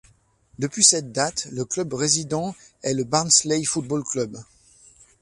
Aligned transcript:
Depuis 0.57 0.83
cette 0.83 1.11
date 1.11 1.47
le 1.51 1.63
club 1.63 1.93
résident 1.93 2.55
est 2.81 2.95
le 2.95 3.03
Barnsley 3.03 3.63
Football 3.63 4.03
Club. 4.03 4.35